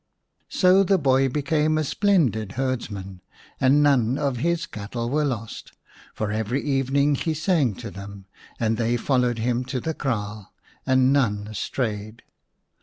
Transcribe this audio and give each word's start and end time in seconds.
So 0.49 0.81
the 0.81 0.97
boy 0.97 1.29
became 1.29 1.77
a 1.77 1.83
splendid 1.83 2.53
herdsman, 2.53 3.21
and 3.59 3.83
none 3.83 4.17
of 4.17 4.37
his 4.37 4.65
cattle 4.65 5.11
were 5.11 5.23
lost, 5.23 5.73
for 6.15 6.31
every 6.31 6.63
evening 6.63 7.13
he 7.13 7.35
sang 7.35 7.75
to 7.75 7.91
them 7.91 8.25
and 8.59 8.77
they 8.77 8.97
followed 8.97 9.37
him 9.37 9.63
to 9.65 9.79
the 9.79 9.93
kraal, 9.93 10.53
and 10.87 11.13
none 11.13 11.53
strayed. 11.53 12.23